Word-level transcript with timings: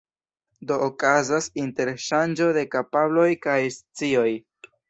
Do 0.71 0.77
okazas 0.85 1.49
interŝanĝo 1.65 2.49
de 2.57 2.65
kapabloj 2.77 3.29
kaj 3.47 3.59
scioj. 3.79 4.29